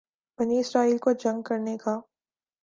بنی 0.39 0.59
اسرائیل 0.59 0.97
کو 0.97 1.11
جنگ 1.13 1.41
کرنے 1.41 1.77
کا 1.77 1.99